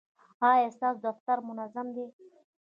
ایا 0.49 0.67
ستاسو 0.75 0.99
دفتر 1.07 1.37
منظم 1.47 1.87
دی؟ 1.95 2.05